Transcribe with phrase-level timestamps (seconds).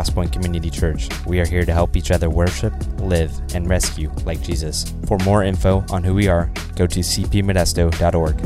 [0.00, 1.10] Crosspoint Community Church.
[1.26, 4.94] We are here to help each other worship, live, and rescue like Jesus.
[5.06, 8.40] For more info on who we are, go to cpmodesto.org.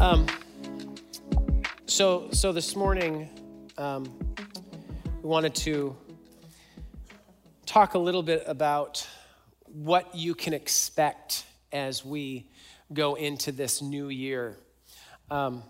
[0.00, 0.26] Um,
[1.84, 3.28] so, so this morning,
[3.76, 4.04] um,
[5.22, 5.94] we wanted to
[7.72, 9.08] talk a little bit about
[9.64, 12.46] what you can expect as we
[12.92, 14.58] go into this new year.
[15.30, 15.62] Um,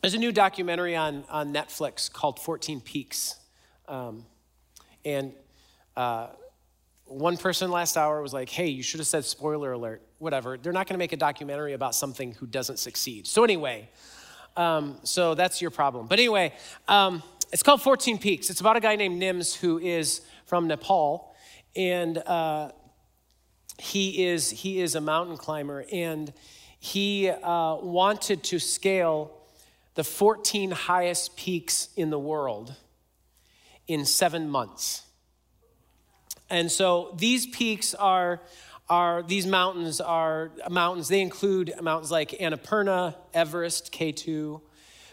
[0.00, 3.34] there's a new documentary on, on Netflix called 14 Peaks.
[3.88, 4.26] Um,
[5.04, 5.32] and
[5.96, 6.28] uh,
[7.04, 10.56] one person last hour was like, hey, you should have said spoiler alert, whatever.
[10.56, 13.26] They're not going to make a documentary about something who doesn't succeed.
[13.26, 13.88] So, anyway,
[14.56, 16.06] um, so that's your problem.
[16.06, 16.54] But anyway,
[16.86, 18.50] um, it's called 14 Peaks.
[18.50, 21.34] It's about a guy named Nims who is from Nepal,
[21.74, 22.72] and uh,
[23.78, 26.32] he is he is a mountain climber, and
[26.78, 29.32] he uh, wanted to scale
[29.94, 32.74] the 14 highest peaks in the world
[33.86, 35.02] in seven months.
[36.50, 38.40] And so these peaks are
[38.88, 41.08] are these mountains are mountains.
[41.08, 44.60] They include mountains like Annapurna, Everest, K2.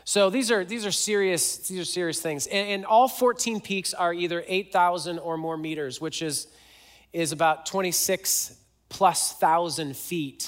[0.07, 2.45] So these are these are serious these are serious things.
[2.45, 6.47] And, and all 14 peaks are either 8,000 or more meters, which is
[7.11, 8.55] is about 26
[8.87, 10.47] plus thousand feet.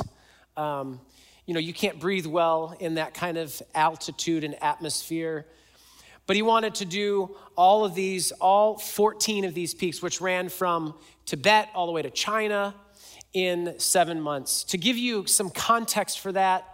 [0.55, 1.01] Um,
[1.47, 5.47] you know, you can't breathe well in that kind of altitude and atmosphere.
[6.27, 10.49] But he wanted to do all of these, all 14 of these peaks, which ran
[10.49, 10.93] from
[11.25, 12.75] Tibet all the way to China
[13.33, 14.65] in seven months.
[14.65, 16.65] To give you some context for that,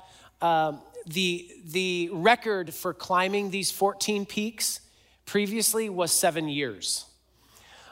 [0.41, 4.79] um, the, the record for climbing these 14 peaks
[5.25, 7.05] previously was seven years.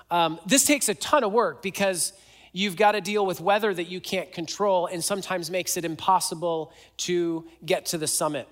[0.09, 2.13] Um, this takes a ton of work because
[2.51, 6.73] you've got to deal with weather that you can't control and sometimes makes it impossible
[6.97, 8.47] to get to the summit.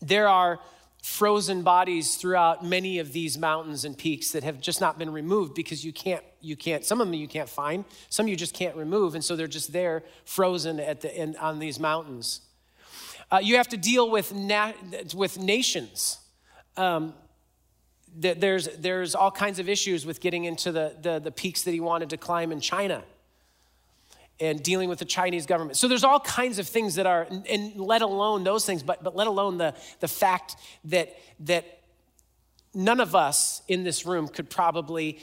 [0.00, 0.60] There are
[1.02, 5.52] frozen bodies throughout many of these mountains and peaks that have just not been removed
[5.52, 8.76] because you can't you can't some of them you can't find some you just can't
[8.76, 12.42] remove and so they're just there frozen at the in, on these mountains
[13.32, 14.72] uh, you have to deal with na-
[15.14, 16.18] with nations
[16.76, 17.14] um,
[18.14, 21.80] there's there's all kinds of issues with getting into the, the the peaks that he
[21.80, 23.02] wanted to climb in china
[24.42, 25.76] and dealing with the Chinese government.
[25.76, 29.14] So there's all kinds of things that are, and let alone those things, but, but
[29.14, 30.56] let alone the, the fact
[30.86, 31.80] that, that
[32.74, 35.20] none of us in this room could probably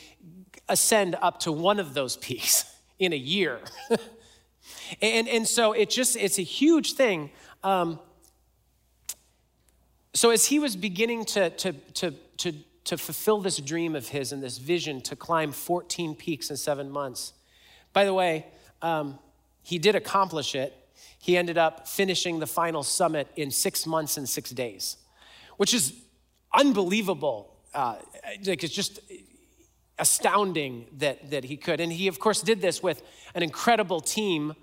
[0.70, 2.66] ascend up to one of those peaks
[3.00, 3.60] in a year.
[5.02, 7.32] and, and so it just, it's a huge thing.
[7.64, 8.00] Um,
[10.14, 12.54] so as he was beginning to, to, to, to,
[12.86, 16.90] to fulfill this dream of his and this vision to climb 14 peaks in seven
[16.90, 17.34] months,
[17.94, 18.46] by the way,
[18.82, 19.20] um,
[19.62, 20.76] he did accomplish it.
[21.20, 24.98] He ended up finishing the final summit in six months and six days,
[25.58, 25.94] which is
[26.54, 27.56] unbelievable.
[27.74, 27.96] Uh,
[28.46, 29.00] like it's just
[30.00, 31.80] astounding that, that he could.
[31.80, 33.04] And he, of course, did this with
[33.36, 34.56] an incredible team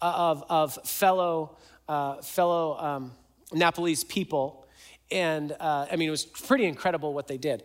[0.00, 1.56] of, of fellow,
[1.88, 3.12] uh, fellow um,
[3.52, 4.66] Nepalese people.
[5.10, 7.62] And uh, I mean, it was pretty incredible what they did.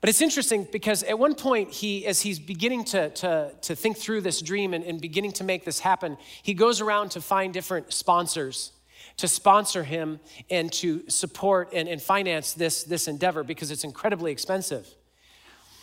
[0.00, 3.96] But it's interesting because at one point, he, as he's beginning to, to, to think
[3.96, 7.54] through this dream and, and beginning to make this happen, he goes around to find
[7.54, 8.72] different sponsors
[9.16, 10.18] to sponsor him
[10.50, 14.88] and to support and, and finance this, this endeavor because it's incredibly expensive.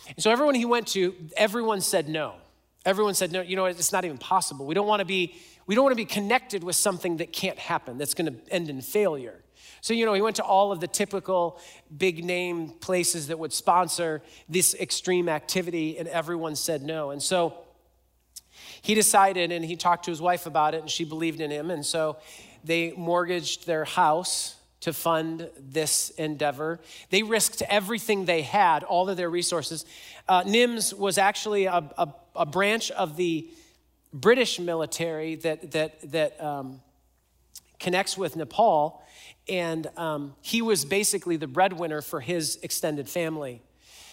[0.08, 2.34] And so, everyone he went to, everyone said no.
[2.84, 4.66] Everyone said, no, you know, it's not even possible.
[4.66, 7.58] We don't want to be, we don't want to be connected with something that can't
[7.58, 9.42] happen, that's going to end in failure.
[9.80, 11.58] So, you know, he went to all of the typical
[11.96, 17.10] big name places that would sponsor this extreme activity, and everyone said no.
[17.10, 17.58] And so
[18.80, 21.70] he decided, and he talked to his wife about it, and she believed in him.
[21.70, 22.18] And so
[22.64, 26.80] they mortgaged their house to fund this endeavor.
[27.10, 29.84] They risked everything they had, all of their resources.
[30.28, 33.48] Uh, NIMS was actually a, a, a, branch of the
[34.12, 36.80] British military that, that, that um,
[37.78, 39.02] connects with Nepal
[39.48, 43.62] and um, he was basically the breadwinner for his extended family.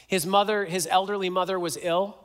[0.07, 2.18] His mother, his elderly mother, was ill,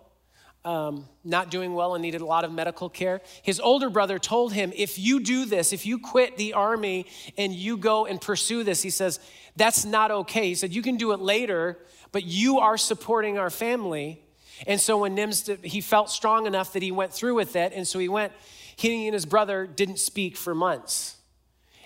[0.65, 3.21] um, not doing well, and needed a lot of medical care.
[3.43, 7.07] His older brother told him, If you do this, if you quit the army
[7.37, 9.21] and you go and pursue this, he says,
[9.55, 10.49] That's not okay.
[10.49, 11.79] He said, You can do it later,
[12.11, 14.24] but you are supporting our family.
[14.67, 17.73] And so when Nims, he felt strong enough that he went through with it.
[17.75, 18.33] And so he went,
[18.77, 21.17] he and his brother didn't speak for months.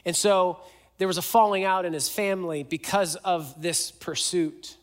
[0.04, 0.60] And so
[0.98, 4.76] there was a falling out in his family because of this pursuit.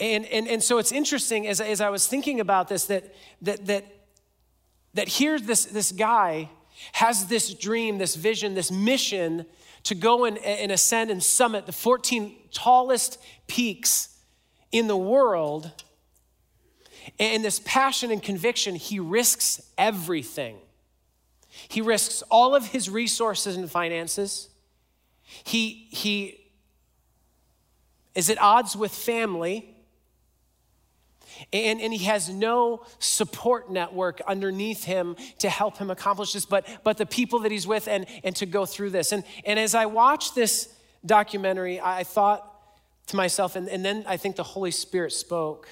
[0.00, 3.66] And, and, and so it's interesting as, as I was thinking about this that, that,
[3.66, 3.84] that,
[4.94, 6.48] that here this, this guy
[6.92, 9.46] has this dream, this vision, this mission
[9.84, 14.16] to go and, and ascend and summit the 14 tallest peaks
[14.70, 15.70] in the world.
[17.18, 20.56] And this passion and conviction, he risks everything.
[21.68, 24.48] He risks all of his resources and finances.
[25.44, 26.40] He, he
[28.14, 29.74] is at odds with family.
[31.52, 36.66] And, and he has no support network underneath him to help him accomplish this, but,
[36.82, 39.12] but the people that he's with and, and to go through this.
[39.12, 40.68] And, and as I watched this
[41.06, 42.44] documentary, I thought
[43.08, 45.68] to myself, and, and then I think the Holy Spirit spoke.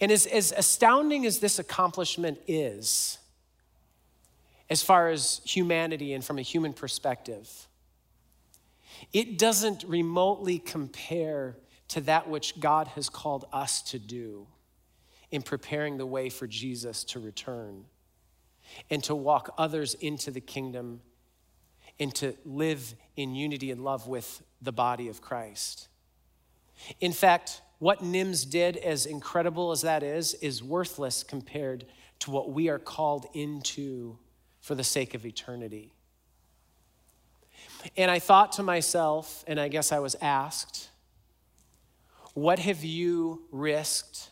[0.00, 3.18] And as, as astounding as this accomplishment is,
[4.68, 7.68] as far as humanity and from a human perspective,
[9.12, 11.56] it doesn't remotely compare
[11.88, 14.46] to that which God has called us to do
[15.30, 17.84] in preparing the way for Jesus to return
[18.90, 21.00] and to walk others into the kingdom
[21.98, 25.88] and to live in unity and love with the body of Christ.
[27.00, 31.84] In fact, what NIMS did, as incredible as that is, is worthless compared
[32.20, 34.18] to what we are called into
[34.60, 35.92] for the sake of eternity.
[37.96, 40.88] And I thought to myself, and I guess I was asked,
[42.34, 44.30] what have you risked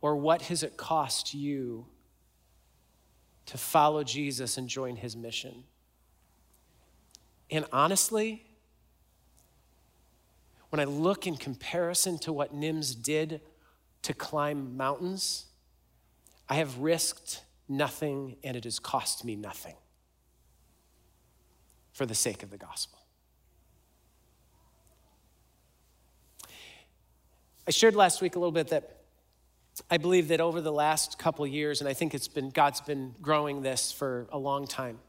[0.00, 1.86] or what has it cost you
[3.46, 5.64] to follow Jesus and join his mission?
[7.50, 8.44] And honestly,
[10.72, 13.42] when I look in comparison to what NIMS did
[14.00, 15.44] to climb mountains,
[16.48, 19.74] I have risked nothing and it has cost me nothing
[21.92, 22.98] for the sake of the gospel.
[27.68, 29.02] I shared last week a little bit that
[29.90, 33.14] I believe that over the last couple years, and I think it's been God's been
[33.20, 35.00] growing this for a long time.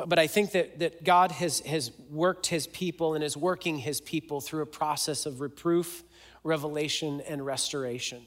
[0.00, 3.76] But, but I think that, that God has, has worked his people and is working
[3.76, 6.04] his people through a process of reproof,
[6.42, 8.22] revelation, and restoration.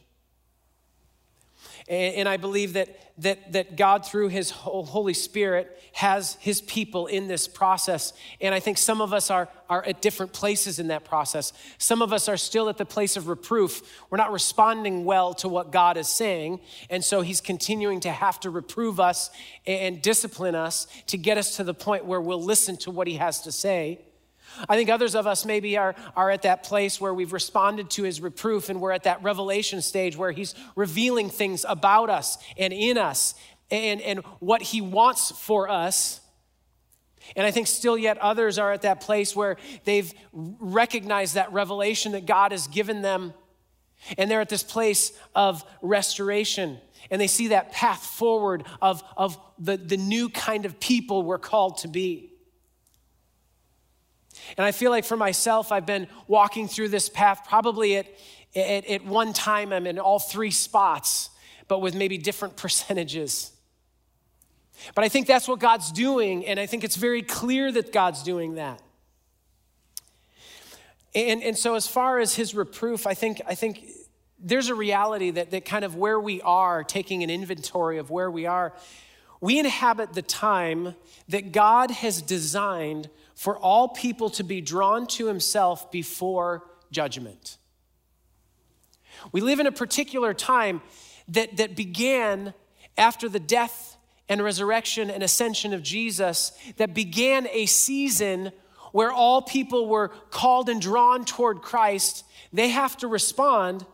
[1.88, 7.27] And, I believe that, that, that God, through His Holy Spirit, has His people in
[7.27, 8.13] this process.
[8.39, 11.51] And I think some of us are, are at different places in that process.
[11.77, 13.81] Some of us are still at the place of reproof.
[14.09, 16.62] We're not responding well to what God is saying.
[16.89, 19.29] And so He's continuing to have to reprove us
[19.68, 23.15] and discipline us to get us to the point where we'll listen to what He
[23.15, 24.00] has to say.
[24.69, 28.03] I think others of us maybe are, are at that place where we've responded to
[28.03, 32.73] his reproof and we're at that revelation stage where he's revealing things about us and
[32.73, 33.35] in us
[33.71, 36.21] and, and what he wants for us.
[37.35, 42.11] And I think still yet others are at that place where they've recognized that revelation
[42.11, 43.33] that God has given them.
[44.17, 46.77] And they're at this place of restoration.
[47.09, 51.38] And they see that path forward of, of the, the new kind of people we're
[51.38, 52.32] called to be.
[54.57, 58.07] And I feel like for myself, I've been walking through this path probably at,
[58.56, 61.30] at, at one time, I'm in all three spots,
[61.68, 63.51] but with maybe different percentages.
[64.95, 68.24] But I think that's what God's doing, and I think it's very clear that God's
[68.24, 68.81] doing that.
[71.15, 73.88] And, and so, as far as his reproof, I think, I think
[74.39, 78.32] there's a reality that, that kind of where we are, taking an inventory of where
[78.32, 78.74] we are,
[79.39, 80.96] we inhabit the time
[81.29, 87.58] that God has designed for all people to be drawn to himself before judgment.
[89.32, 90.82] We live in a particular time
[91.30, 92.54] that, that began
[92.98, 93.98] after the death
[94.30, 98.52] and resurrection and ascension of Jesus, that began a season
[98.92, 102.24] where all people were called and drawn toward Christ.
[102.52, 103.86] They have to respond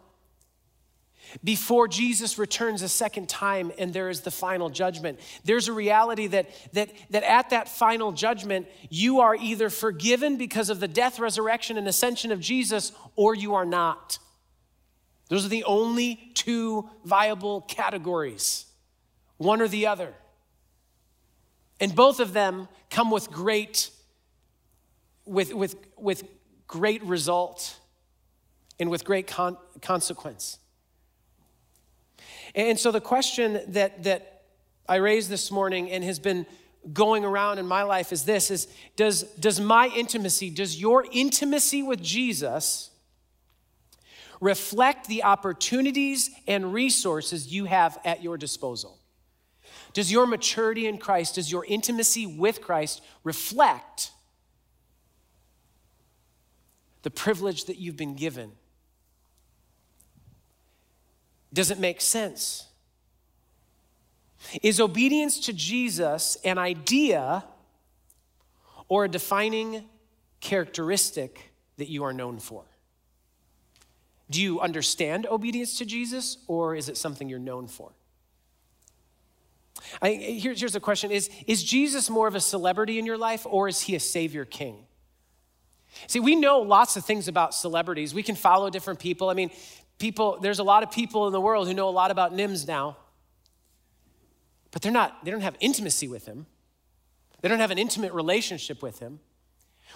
[1.44, 5.20] before Jesus returns a second time and there is the final judgment.
[5.44, 10.70] There's a reality that, that, that at that final judgment, you are either forgiven because
[10.70, 14.20] of the death, resurrection, and ascension of Jesus, or you are not.
[15.30, 18.66] Those are the only two viable categories,
[19.38, 20.14] one or the other.
[21.80, 23.92] And both of them come with great,
[25.26, 26.24] with, with, with
[26.68, 27.78] great result
[28.80, 30.58] and with great con- consequence.
[32.56, 34.44] And so the question that, that
[34.88, 36.46] I raised this morning and has been
[36.94, 41.84] going around in my life is this is does, does my intimacy, does your intimacy
[41.84, 42.90] with Jesus
[44.42, 48.98] reflect the opportunities and resources you have at your disposal?
[49.94, 54.12] Does your maturity in Christ, does your intimacy with Christ reflect
[57.02, 58.52] the privilege that you've been given
[61.54, 62.66] doesn't make sense.
[64.62, 67.44] Is obedience to Jesus an idea
[68.88, 69.84] or a defining
[70.40, 72.64] characteristic that you are known for?
[74.30, 77.92] Do you understand obedience to Jesus or is it something you're known for?
[80.02, 83.46] I, here's, here's the question is, is Jesus more of a celebrity in your life
[83.50, 84.86] or is he a savior king?
[86.08, 88.14] See, we know lots of things about celebrities.
[88.14, 89.30] We can follow different people.
[89.30, 89.50] I mean,
[90.00, 92.68] people, there's a lot of people in the world who know a lot about Nims
[92.68, 92.98] now,
[94.72, 96.48] but they're not, they don't have intimacy with him.
[97.42, 99.20] They don't have an intimate relationship with him.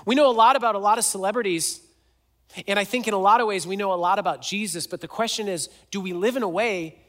[0.05, 1.81] We know a lot about a lot of celebrities,
[2.67, 5.01] and I think in a lot of ways we know a lot about Jesus, but
[5.01, 6.99] the question is do we live in a way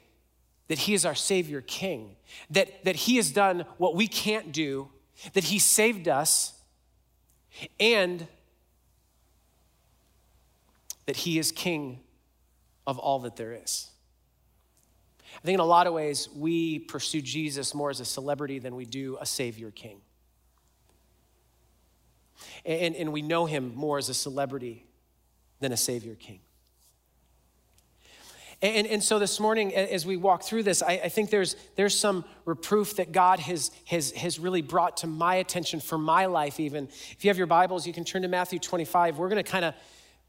[0.68, 2.16] that he is our Savior King,
[2.50, 4.88] that, that he has done what we can't do,
[5.34, 6.54] that he saved us,
[7.78, 8.26] and
[11.06, 12.00] that he is King
[12.86, 13.90] of all that there is?
[15.36, 18.76] I think in a lot of ways, we pursue Jesus more as a celebrity than
[18.76, 20.00] we do a Savior King.
[22.64, 24.86] And, and we know him more as a celebrity
[25.60, 26.40] than a Savior King.
[28.62, 31.94] And, and so this morning, as we walk through this, I, I, think there's, there's
[31.94, 36.58] some reproof that God has, has, has really brought to my attention for my life,
[36.58, 36.88] even.
[37.10, 39.18] If you have your Bibles, you can turn to Matthew 25.
[39.18, 39.74] We're going to kind of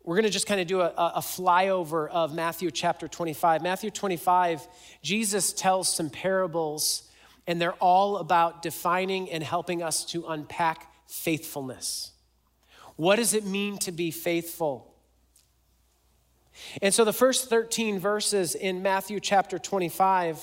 [0.05, 3.63] we're going to just kind of do a, a, flyover of Matthew chapter 25.
[3.63, 4.67] Matthew 25,
[5.01, 7.09] Jesus tells some parables,
[7.47, 12.11] and they're all about defining and helping us to unpack faithfulness.
[12.97, 14.93] What does it mean to be faithful?
[16.83, 20.39] And so the first 13 verses in Matthew chapter 25,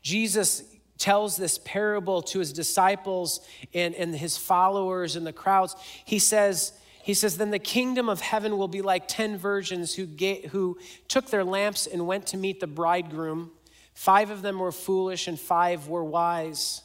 [0.00, 0.64] Jesus
[0.96, 5.76] tells this parable to his disciples and, and his followers and the crowds.
[6.06, 6.72] He says,
[7.06, 10.76] he says, Then the kingdom of heaven will be like 10 virgins who, get, who
[11.06, 13.52] took their lamps and went to meet the bridegroom.
[13.94, 16.82] Five of them were foolish and five were wise.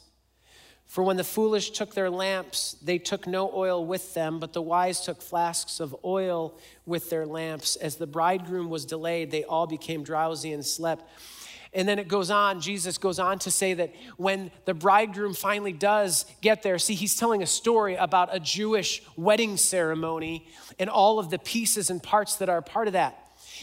[0.86, 4.62] For when the foolish took their lamps, they took no oil with them, but the
[4.62, 7.74] wise took flasks of oil with their lamps.
[7.74, 11.04] As the bridegroom was delayed, they all became drowsy and slept.
[11.74, 15.72] And then it goes on, Jesus goes on to say that when the bridegroom finally
[15.72, 20.46] does get there, see, he's telling a story about a Jewish wedding ceremony
[20.78, 23.18] and all of the pieces and parts that are part of that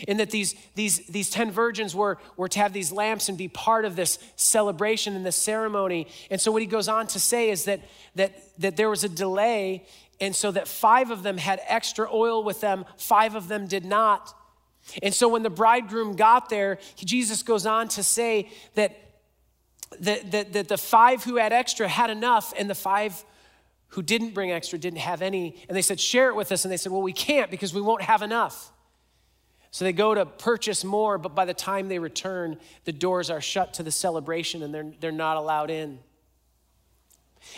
[0.07, 3.47] in that these, these, these 10 virgins were, were to have these lamps and be
[3.47, 6.07] part of this celebration and this ceremony.
[6.31, 7.81] And so what he goes on to say is that,
[8.15, 9.85] that, that there was a delay,
[10.21, 13.85] and so that five of them had extra oil with them, five of them did
[13.85, 14.33] not.
[15.01, 18.97] And so when the bridegroom got there, Jesus goes on to say that,
[19.99, 23.23] that, that, that the five who had extra had enough, and the five
[23.89, 25.63] who didn't bring extra didn't have any.
[25.67, 26.65] And they said, Share it with us.
[26.65, 28.71] And they said, Well, we can't because we won't have enough.
[29.71, 33.41] So they go to purchase more, but by the time they return, the doors are
[33.41, 35.99] shut to the celebration and they're, they're not allowed in.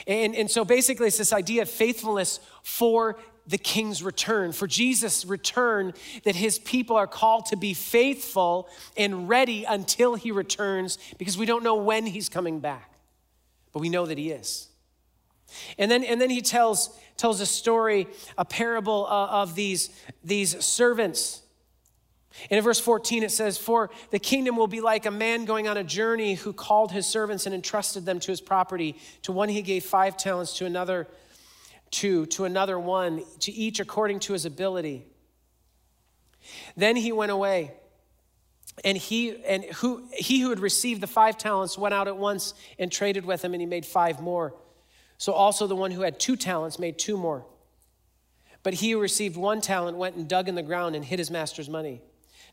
[0.06, 3.18] And, and so basically, it's this idea of faithfulness for
[3.52, 5.94] the king's return, for Jesus' return,
[6.24, 8.68] that his people are called to be faithful
[8.98, 12.92] and ready until he returns because we don't know when he's coming back,
[13.72, 14.70] but we know that he is.
[15.78, 19.90] And then, and then he tells, tells a story, a parable uh, of these,
[20.24, 21.42] these servants
[22.50, 25.68] and in verse 14, it says, For the kingdom will be like a man going
[25.68, 28.96] on a journey who called his servants and entrusted them to his property.
[29.24, 31.08] To one he gave five talents, to another
[31.92, 35.06] two, to another one, to each according to his ability.
[36.76, 37.74] Then he went away.
[38.86, 42.54] And he and who he who had received the five talents went out at once
[42.80, 44.56] and traded with him, and he made five more.
[45.18, 47.46] So also the one who had two talents made two more.
[48.64, 51.30] But he who received one talent went and dug in the ground and hid his
[51.30, 52.02] master's money.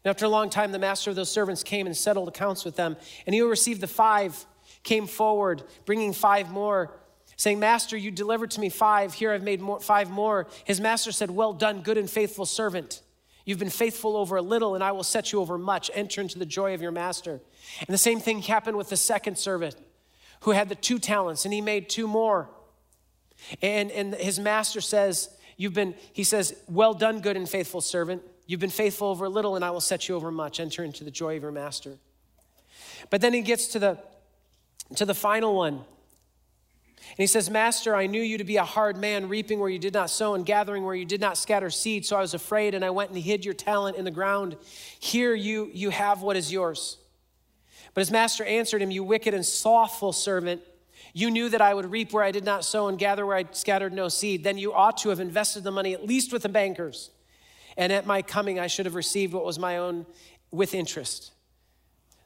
[0.05, 2.77] And after a long time, the master of those servants came and settled accounts with
[2.77, 2.97] them.
[3.27, 4.45] And he who received the five
[4.83, 6.98] came forward, bringing five more,
[7.39, 9.15] saying, Master, you delivered to me five.
[9.15, 10.47] Here I've made more, five more.
[10.65, 13.01] His master said, Well done, good and faithful servant.
[13.47, 15.91] You've been faithful over a little, and I will set you over much.
[15.95, 17.41] Enter into the joy of your master.
[17.81, 19.77] And the same thing happened with the second servant
[20.41, 22.51] who had the two talents, and he made two more.
[23.63, 28.23] And, and his master says, You've been, he says, Well done, good and faithful servant.
[28.47, 30.59] You've been faithful over a little, and I will set you over much.
[30.59, 31.99] Enter into the joy of your master.
[33.11, 33.99] But then he gets to the,
[34.97, 35.85] to the final one.
[37.19, 39.81] And he says, Master, I knew you to be a hard man, reaping where you
[39.81, 42.07] did not sow and gathering where you did not scatter seed.
[42.07, 44.57] So I was afraid, and I went and hid your talent in the ground.
[45.01, 46.97] Here you, you have what is yours.
[47.93, 50.63] But his master answered him, You wicked and slothful servant.
[51.13, 53.47] You knew that I would reap where I did not sow and gather where I
[53.51, 54.45] scattered no seed.
[54.45, 57.11] Then you ought to have invested the money at least with the bankers
[57.79, 60.05] and at my coming I should have received what was my own
[60.51, 61.33] with interest.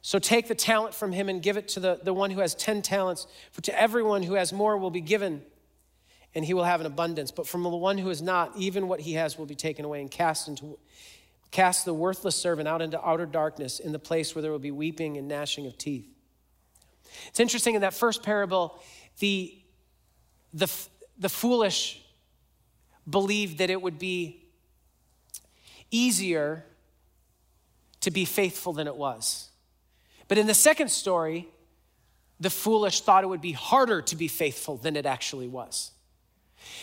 [0.05, 2.53] So take the talent from him and give it to the, the one who has
[2.55, 3.25] 10 talents.
[3.51, 5.41] For to everyone who has more will be given,
[6.35, 7.31] and he will have an abundance.
[7.31, 10.01] But from the one who is not, even what he has will be taken away
[10.01, 10.77] and cast into
[11.51, 14.71] cast the worthless servant out into outer darkness in the place where there will be
[14.71, 16.05] weeping and gnashing of teeth.
[17.27, 18.81] It's interesting in that first parable,
[19.19, 19.55] the,
[20.51, 20.67] the,
[21.19, 22.01] the foolish
[23.07, 24.43] believed that it would be
[25.91, 26.65] easier
[28.01, 29.49] to be faithful than it was.
[30.33, 31.47] But in the second story,
[32.39, 35.91] the foolish thought it would be harder to be faithful than it actually was.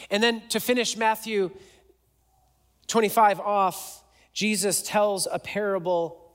[0.08, 1.50] And then to finish Matthew
[2.86, 6.32] 25 off, Jesus tells a parable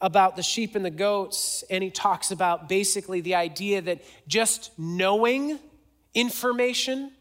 [0.00, 4.76] about the sheep and the goats, and he talks about basically the idea that just
[4.76, 5.56] knowing
[6.14, 7.12] information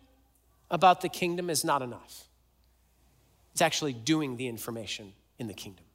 [0.72, 2.24] about the kingdom is not enough.
[3.52, 5.86] It's actually doing the information in the kingdom.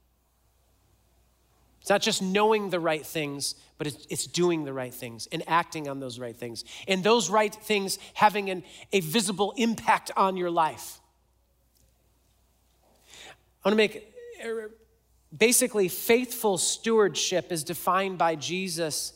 [1.87, 5.45] It's not just knowing the right things, but it's, it's, doing the right things and
[5.47, 6.65] acting on those right things.
[6.89, 10.99] And those right things having an, a visible impact on your life.
[13.65, 14.13] I want to make
[14.45, 14.73] er,
[15.39, 19.13] basically faithful stewardship is defined by Jesus,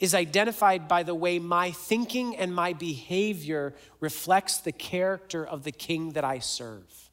[0.00, 5.70] is identified by the way my thinking and my behavior reflects the character of the
[5.70, 7.08] king that I serve.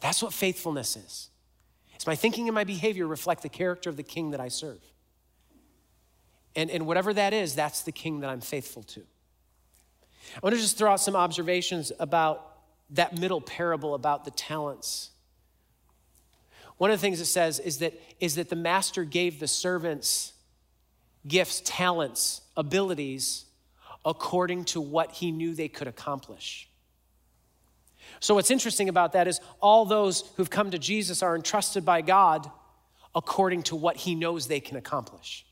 [0.00, 1.30] That's what faithfulness is.
[1.98, 4.78] It's my thinking and my behavior reflect the character of the king that I serve.
[6.54, 9.00] And, and whatever that is, that's the king that I'm faithful to.
[10.36, 12.52] I want to just throw out some observations about
[12.90, 15.10] that middle parable about the talents.
[16.76, 20.34] One of the things it says is that, is that the master gave the servants
[21.26, 23.44] gifts, talents, abilities
[24.04, 26.67] according to what he knew they could accomplish.
[28.20, 32.02] So, what's interesting about that is all those who've come to Jesus are entrusted by
[32.02, 32.50] God
[33.14, 35.46] according to what He knows they can accomplish.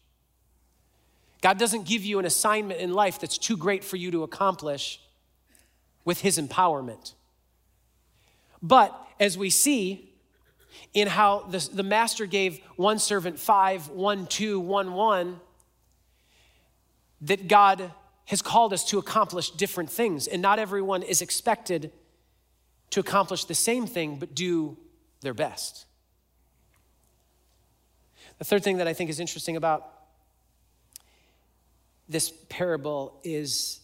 [1.43, 5.01] God doesn't give you an assignment in life that's too great for you to accomplish
[6.05, 7.14] with His empowerment.
[8.62, 10.12] But as we see
[10.93, 15.40] in how the, the master gave one servant five, one, two, one, one,
[17.21, 17.93] that God
[18.27, 21.93] has called us to accomplish different things, and not everyone is expected
[22.90, 24.77] to accomplish the same thing but do
[25.20, 25.87] their best.
[28.38, 29.92] The third thing that I think is interesting about
[32.09, 33.81] this parable is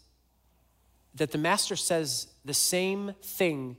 [1.14, 3.76] that the master says the same thing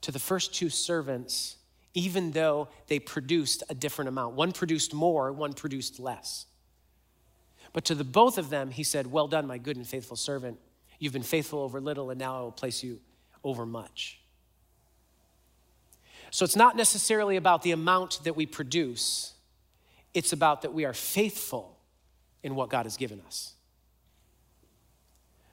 [0.00, 1.56] to the first two servants,
[1.94, 4.34] even though they produced a different amount.
[4.34, 6.46] One produced more, one produced less.
[7.72, 10.58] But to the both of them, he said, Well done, my good and faithful servant.
[10.98, 13.00] You've been faithful over little, and now I will place you
[13.44, 14.17] over much.
[16.30, 19.34] So it's not necessarily about the amount that we produce,
[20.14, 21.78] it's about that we are faithful
[22.42, 23.54] in what God has given us.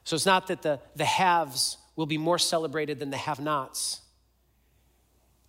[0.04, 4.02] So it's not that the, the haves will be more celebrated than the have nots,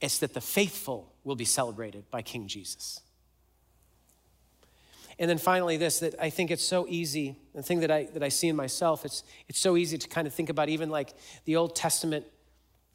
[0.00, 3.00] it's that the faithful will be celebrated by King Jesus.
[5.18, 8.22] And then finally, this that I think it's so easy, the thing that I, that
[8.22, 11.14] I see in myself, it's, it's so easy to kind of think about even like
[11.46, 12.26] the Old Testament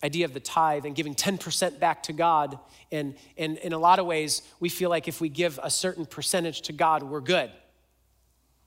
[0.04, 2.58] idea of the tithe and giving 10% back to God.
[2.92, 6.06] And, and in a lot of ways, we feel like if we give a certain
[6.06, 7.52] percentage to God, we're good.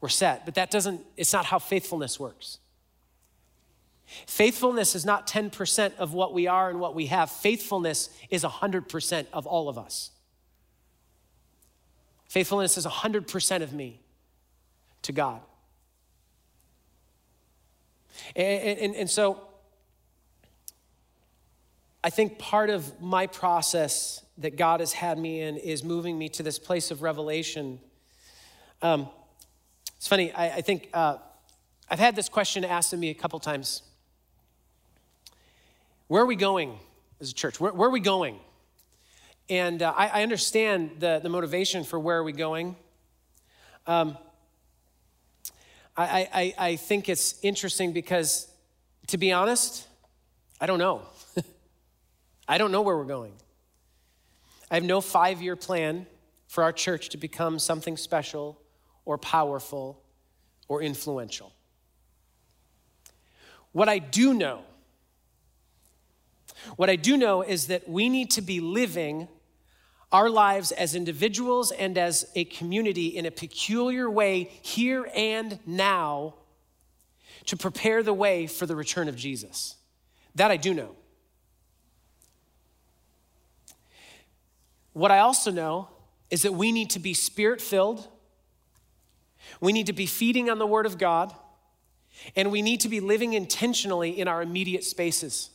[0.00, 0.44] We're set.
[0.44, 2.58] But that doesn't, it's not how faithfulness works.
[4.26, 7.30] Faithfulness is not 10% of what we are and what we have.
[7.30, 10.10] Faithfulness is 100% of all of us.
[12.28, 14.00] Faithfulness is 100% of me
[15.02, 15.40] to God.
[18.36, 19.40] And, and, and so,
[22.04, 26.28] I think part of my process that God has had me in is moving me
[26.28, 27.80] to this place of revelation.
[28.82, 29.08] Um,
[29.96, 31.16] it's funny, I, I think uh,
[31.88, 33.80] I've had this question asked of me a couple times.
[36.08, 36.78] Where are we going
[37.22, 37.58] as a church?
[37.58, 38.38] Where, where are we going?
[39.48, 42.76] And uh, I, I, understand the, the motivation for where are we going.
[43.86, 44.18] Um,
[45.96, 48.46] I, I, I think it's interesting because,
[49.06, 49.88] to be honest,
[50.60, 51.02] I don't know.
[52.46, 53.32] I don't know where we're going.
[54.70, 56.06] I have no five year plan
[56.46, 58.60] for our church to become something special
[59.04, 60.02] or powerful
[60.68, 61.52] or influential.
[63.72, 64.62] What I do know,
[66.76, 69.28] what I do know is that we need to be living
[70.12, 76.34] our lives as individuals and as a community in a peculiar way here and now
[77.46, 79.74] to prepare the way for the return of Jesus.
[80.36, 80.94] That I do know.
[84.94, 85.88] What I also know
[86.30, 88.08] is that we need to be spirit filled,
[89.60, 91.34] we need to be feeding on the Word of God,
[92.34, 95.50] and we need to be living intentionally in our immediate spaces.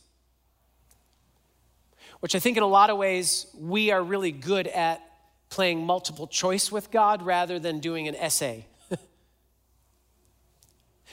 [2.20, 5.02] Which I think in a lot of ways we are really good at
[5.48, 8.66] playing multiple choice with God rather than doing an essay.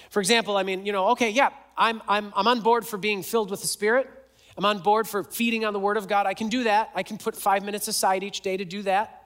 [0.10, 3.24] for example, I mean, you know, okay, yeah, I'm, I'm, I'm on board for being
[3.24, 4.10] filled with the Spirit.
[4.58, 6.26] I'm on board for feeding on the Word of God.
[6.26, 6.90] I can do that.
[6.96, 9.22] I can put five minutes aside each day to do that.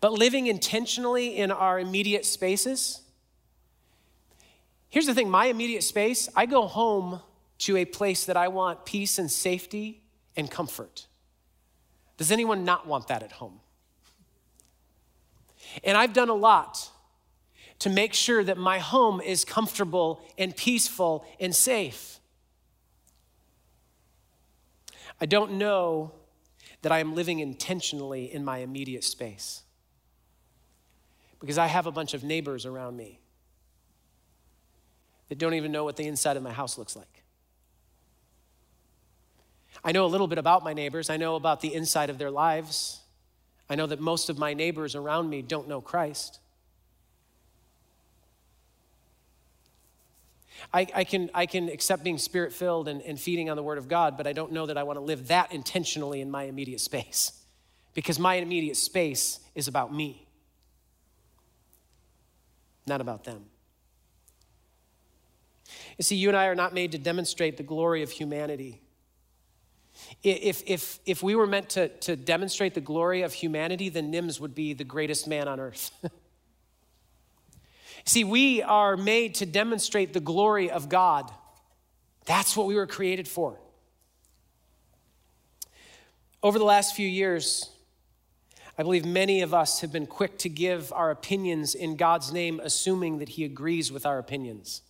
[0.00, 3.00] But living intentionally in our immediate spaces,
[4.88, 7.20] here's the thing my immediate space, I go home
[7.58, 10.02] to a place that I want peace and safety
[10.36, 11.06] and comfort.
[12.16, 13.60] Does anyone not want that at home?
[15.82, 16.90] And I've done a lot
[17.80, 22.17] to make sure that my home is comfortable and peaceful and safe.
[25.20, 26.12] I don't know
[26.82, 29.62] that I am living intentionally in my immediate space
[31.40, 33.20] because I have a bunch of neighbors around me
[35.28, 37.24] that don't even know what the inside of my house looks like.
[39.84, 41.10] I know a little bit about my neighbors.
[41.10, 43.00] I know about the inside of their lives.
[43.70, 46.40] I know that most of my neighbors around me don't know Christ.
[50.72, 53.78] I, I, can, I can accept being spirit filled and, and feeding on the Word
[53.78, 56.44] of God, but I don't know that I want to live that intentionally in my
[56.44, 57.32] immediate space
[57.94, 60.26] because my immediate space is about me,
[62.86, 63.44] not about them.
[65.96, 68.80] You see, you and I are not made to demonstrate the glory of humanity.
[70.22, 74.40] If, if, if we were meant to, to demonstrate the glory of humanity, then Nims
[74.40, 75.90] would be the greatest man on earth.
[78.04, 81.30] See, we are made to demonstrate the glory of God.
[82.26, 83.58] That's what we were created for.
[86.42, 87.70] Over the last few years,
[88.78, 92.60] I believe many of us have been quick to give our opinions in God's name,
[92.62, 94.82] assuming that He agrees with our opinions.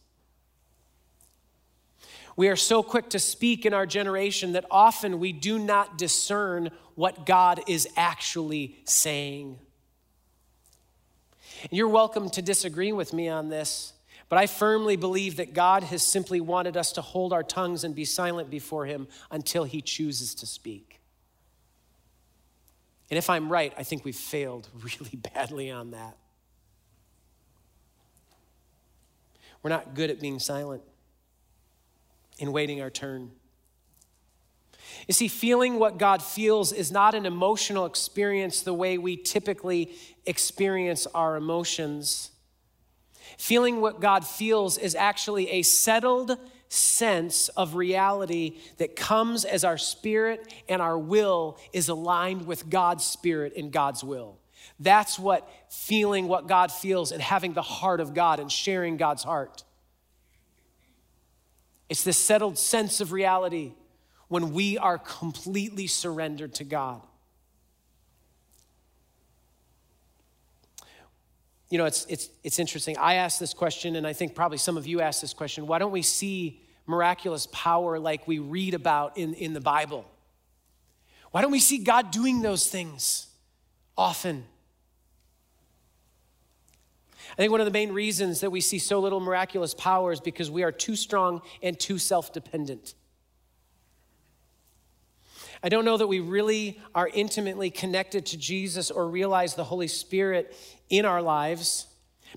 [2.36, 6.70] We are so quick to speak in our generation that often we do not discern
[6.94, 9.58] what God is actually saying.
[11.62, 13.92] And you're welcome to disagree with me on this,
[14.28, 17.94] but I firmly believe that God has simply wanted us to hold our tongues and
[17.94, 21.00] be silent before Him until He chooses to speak.
[23.10, 26.16] And if I'm right, I think we've failed really badly on that.
[29.62, 30.82] We're not good at being silent
[32.38, 33.32] in waiting our turn.
[35.08, 39.94] You see, feeling what God feels is not an emotional experience the way we typically
[40.26, 42.30] experience our emotions.
[43.38, 46.36] Feeling what God feels is actually a settled
[46.68, 53.04] sense of reality that comes as our spirit and our will is aligned with God's
[53.04, 54.38] spirit and God's will.
[54.78, 59.24] That's what feeling what God feels and having the heart of God and sharing God's
[59.24, 59.64] heart.
[61.88, 63.72] It's this settled sense of reality
[64.28, 67.00] when we are completely surrendered to God.
[71.70, 72.96] You know, it's, it's, it's interesting.
[72.96, 75.78] I asked this question, and I think probably some of you asked this question why
[75.78, 80.06] don't we see miraculous power like we read about in, in the Bible?
[81.30, 83.26] Why don't we see God doing those things
[83.96, 84.44] often?
[87.32, 90.20] I think one of the main reasons that we see so little miraculous power is
[90.20, 92.94] because we are too strong and too self dependent.
[95.62, 99.88] I don't know that we really are intimately connected to Jesus or realize the Holy
[99.88, 100.54] Spirit
[100.88, 101.86] in our lives.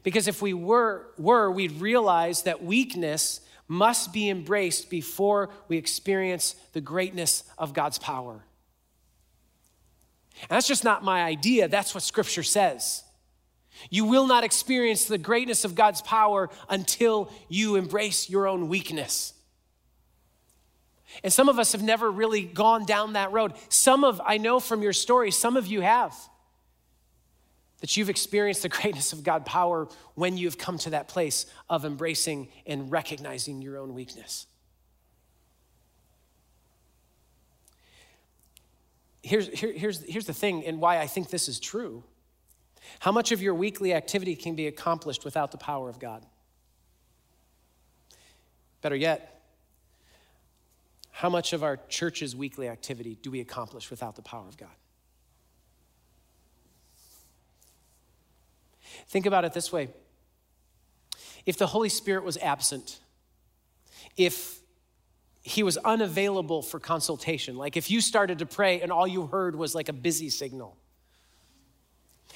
[0.04, 6.56] Because if we were, were, we'd realize that weakness must be embraced before we experience
[6.74, 8.44] the greatness of God's power.
[10.42, 13.04] And that's just not my idea, that's what Scripture says.
[13.90, 19.34] You will not experience the greatness of God's power until you embrace your own weakness.
[21.24, 23.54] And some of us have never really gone down that road.
[23.70, 26.16] Some of, I know from your story, some of you have.
[27.80, 31.86] That you've experienced the greatness of God's power when you've come to that place of
[31.86, 34.48] embracing and recognizing your own weakness.
[39.24, 42.04] Here's, here, here's, here's the thing, and why I think this is true
[43.00, 46.26] how much of your weekly activity can be accomplished without the power of God?
[48.82, 49.31] Better yet,
[51.22, 54.72] how much of our church's weekly activity do we accomplish without the power of God?
[59.08, 59.90] Think about it this way
[61.46, 63.00] if the Holy Spirit was absent,
[64.18, 64.62] if
[65.44, 69.56] he was unavailable for consultation, like if you started to pray and all you heard
[69.56, 70.76] was like a busy signal,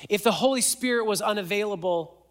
[0.09, 2.23] if the Holy Spirit was unavailable,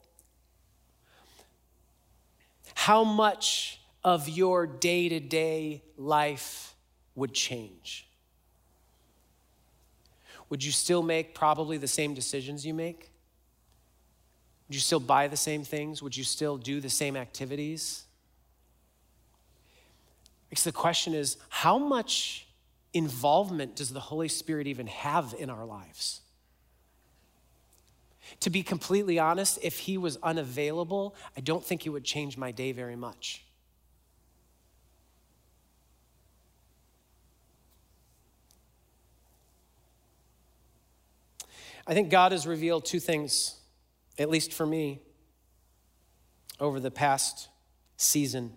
[2.76, 6.74] how much of your day to day life
[7.14, 8.06] would change?
[10.50, 13.10] Would you still make probably the same decisions you make?
[14.68, 16.02] Would you still buy the same things?
[16.02, 18.04] Would you still do the same activities?
[20.50, 22.46] Because the question is how much
[22.92, 26.20] involvement does the Holy Spirit even have in our lives?
[28.40, 32.52] To be completely honest, if he was unavailable, I don't think it would change my
[32.52, 33.43] day very much.
[41.86, 43.56] I think God has revealed two things,
[44.18, 45.00] at least for me,
[46.58, 47.48] over the past
[47.96, 48.52] season.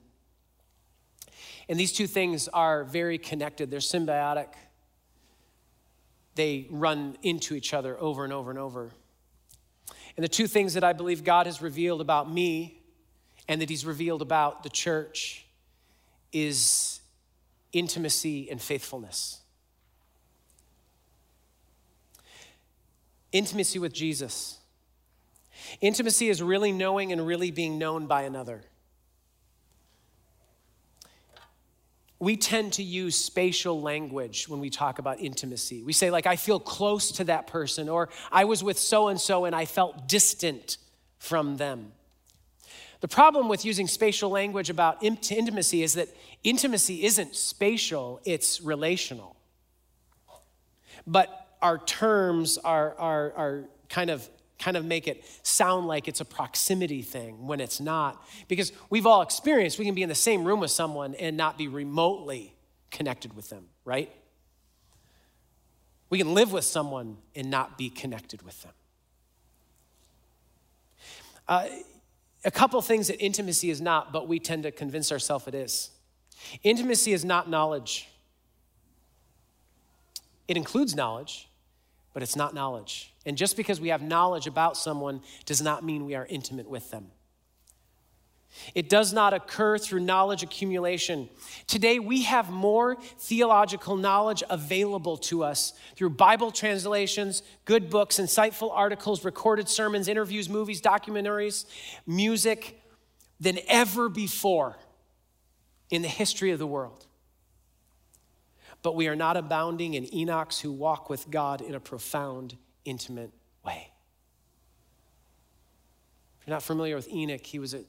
[1.70, 4.48] And these two things are very connected, they're symbiotic.
[6.36, 8.92] They run into each other over and over and over.
[10.16, 12.82] And the two things that I believe God has revealed about me
[13.48, 15.46] and that He's revealed about the church
[16.32, 17.02] is
[17.74, 19.42] intimacy and faithfulness.
[23.32, 24.58] Intimacy with Jesus.
[25.82, 28.64] Intimacy is really knowing and really being known by another.
[32.20, 35.84] we tend to use spatial language when we talk about intimacy.
[35.84, 39.22] We say, like, I feel close to that person, or I was with so and
[39.22, 40.78] so and I felt distant
[41.20, 41.92] from them.
[43.02, 46.10] The problem with using spatial language about intimacy is that
[46.44, 49.36] intimacy isn't spatial, it's relational.
[51.06, 54.28] But our terms are, are, are kind of
[54.60, 58.26] kind of make it sound like it's a proximity thing when it's not.
[58.48, 61.58] Because we've all experienced we can be in the same room with someone and not
[61.58, 62.56] be remotely
[62.90, 64.12] connected with them, right?
[66.10, 68.72] We can live with someone and not be connected with them.
[71.48, 71.68] Uh,
[72.44, 75.92] a couple things that intimacy is not, but we tend to convince ourselves it is.
[76.64, 78.08] Intimacy is not knowledge.
[80.48, 81.47] It includes knowledge,
[82.18, 83.14] but it's not knowledge.
[83.28, 86.90] And just because we have knowledge about someone does not mean we are intimate with
[86.90, 87.12] them.
[88.74, 91.30] It does not occur through knowledge accumulation.
[91.68, 98.72] Today, we have more theological knowledge available to us through Bible translations, good books, insightful
[98.74, 101.66] articles, recorded sermons, interviews, movies, documentaries,
[102.08, 102.82] music
[103.40, 104.76] than ever before
[105.92, 107.07] in the history of the world
[108.84, 113.32] but we are not abounding in Enochs who walk with God in a profound, intimate
[113.66, 113.92] way.
[116.40, 117.84] If you're not familiar with Enoch, he was a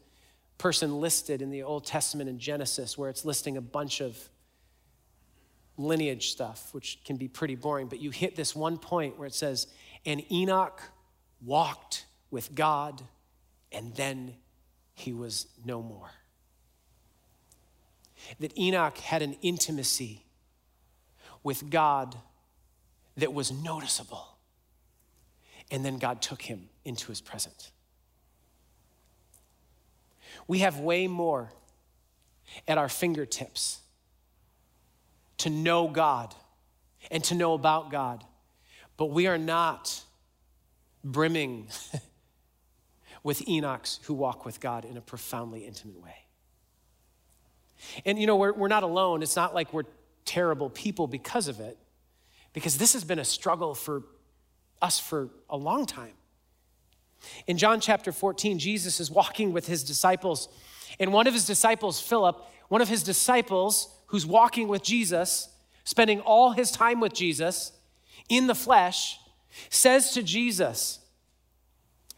[0.56, 4.16] person listed in the Old Testament in Genesis where it's listing a bunch of
[5.76, 9.34] lineage stuff, which can be pretty boring, but you hit this one point where it
[9.34, 9.68] says,
[10.04, 10.82] And Enoch
[11.40, 13.02] walked with God,
[13.70, 14.34] and then
[14.94, 16.10] he was no more.
[18.40, 20.24] That Enoch had an intimacy
[21.42, 22.16] with God
[23.16, 24.36] that was noticeable.
[25.70, 27.72] And then God took him into his presence.
[30.46, 31.52] We have way more
[32.66, 33.80] at our fingertips
[35.38, 36.34] to know God
[37.10, 38.24] and to know about God,
[38.96, 40.02] but we are not
[41.04, 41.68] brimming
[43.22, 46.16] with Enochs who walk with God in a profoundly intimate way.
[48.04, 49.22] And you know, we're, we're not alone.
[49.22, 49.84] It's not like we're
[50.28, 51.78] terrible people because of it,
[52.52, 54.02] because this has been a struggle for
[54.82, 56.12] us for a long time.
[57.46, 60.50] In John chapter 14, Jesus is walking with his disciples,
[61.00, 65.48] and one of his disciples, Philip, one of his disciples who's walking with Jesus,
[65.84, 67.72] spending all his time with Jesus
[68.28, 69.18] in the flesh,
[69.70, 71.00] says to Jesus,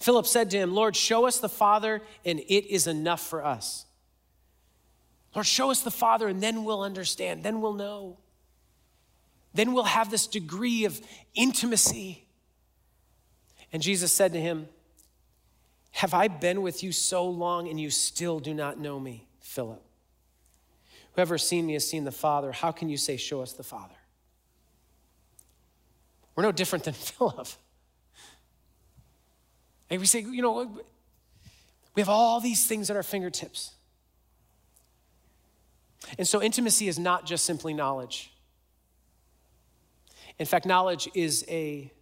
[0.00, 3.86] Philip said to him, Lord, show us the Father, and it is enough for us.
[5.34, 8.18] Lord, show us the Father, and then we'll understand, then we'll know.
[9.54, 11.00] Then we'll have this degree of
[11.34, 12.24] intimacy.
[13.72, 14.68] And Jesus said to him,
[15.92, 19.82] Have I been with you so long and you still do not know me, Philip?
[21.14, 22.52] Whoever has seen me has seen the Father.
[22.52, 23.94] How can you say, Show us the Father?
[26.34, 27.48] We're no different than Philip.
[29.90, 30.70] And we say, you know,
[31.94, 33.72] we have all these things at our fingertips.
[36.18, 38.32] And so intimacy is not just simply knowledge.
[40.38, 41.92] In fact, knowledge is a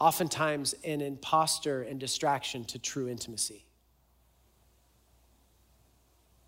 [0.00, 3.64] oftentimes an impostor and distraction to true intimacy.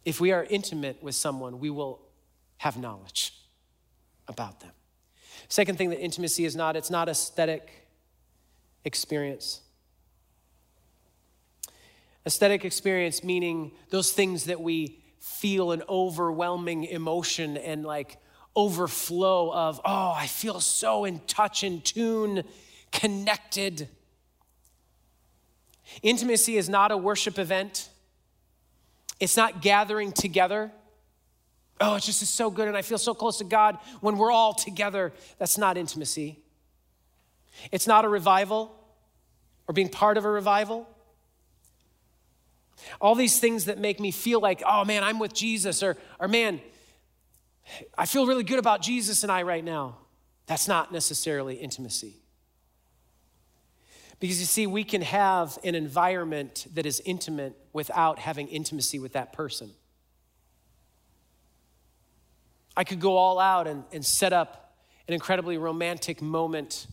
[0.05, 2.01] If we are intimate with someone, we will
[2.59, 3.35] have knowledge
[4.29, 4.73] about them.
[5.49, 7.87] Second thing that intimacy is not, it's not aesthetic
[8.85, 9.61] experience.
[12.27, 18.17] Aesthetic experience meaning those things that we feel an overwhelming emotion and like
[18.55, 22.45] overflow of, oh, I feel so in touch, in tune,
[22.93, 23.89] connected.
[26.03, 27.91] Intimacy is not a worship event,
[29.21, 30.71] it's not gathering together.
[31.79, 34.31] Oh, it just is so good, and I feel so close to God when we're
[34.31, 35.13] all together.
[35.39, 36.39] That's not intimacy.
[37.71, 38.75] It's not a revival
[39.69, 40.89] or being part of a revival.
[43.01, 46.29] All these things that make me feel like, oh man, I'm with Jesus, or, or
[46.29, 46.61] man,
[47.97, 49.99] I feel really good about Jesus and I right now.
[50.47, 52.17] That's not necessarily intimacy.
[54.19, 59.13] Because you see, we can have an environment that is intimate without having intimacy with
[59.13, 59.73] that person.
[62.77, 64.77] I could go all out and, and set up
[65.09, 66.87] an incredibly romantic moment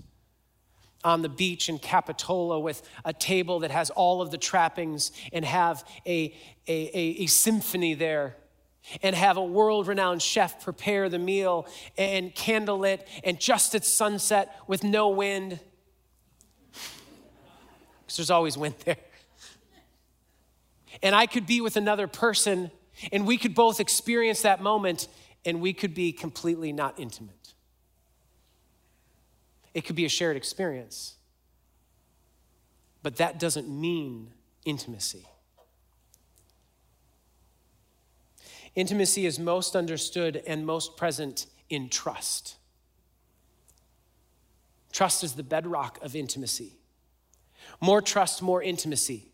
[1.04, 5.44] on the beach in Capitola with a table that has all of the trappings and
[5.46, 6.34] have a,
[6.68, 8.36] a, a, a symphony there
[9.02, 14.56] and have a world renowned chef prepare the meal and candlelit and just at sunset
[14.68, 15.60] with no wind.
[18.02, 18.98] Because there's always wind there.
[21.02, 22.72] And I could be with another person
[23.12, 25.08] and we could both experience that moment
[25.46, 27.43] and we could be completely not intimate.
[29.74, 31.16] It could be a shared experience,
[33.02, 34.32] but that doesn't mean
[34.66, 35.26] intimacy.
[38.76, 42.56] Intimacy is most understood and most present in trust.
[44.92, 46.74] Trust is the bedrock of intimacy.
[47.82, 49.28] More trust, more intimacy.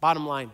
[0.00, 0.50] Bottom line.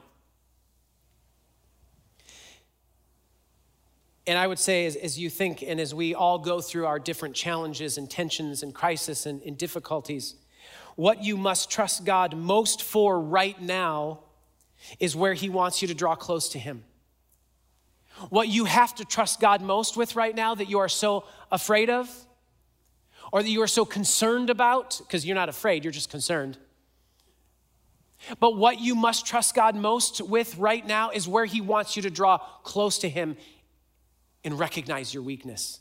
[4.28, 6.98] And I would say, as, as, you think and as we all go through our
[6.98, 10.34] different challenges and tensions and crisis and, and difficulties,
[10.96, 14.20] what you must trust God most for right now
[15.00, 16.84] is where He wants you to draw close to Him.
[18.28, 21.88] What you have to trust God most with right now that you are so afraid
[21.88, 22.10] of,
[23.32, 26.58] or that you are so concerned about, because you're not afraid, you're just concerned.
[28.40, 32.02] But what you must trust God most with right now is where He wants you
[32.02, 33.38] to draw close to Him
[34.48, 35.78] and recognize your weakness.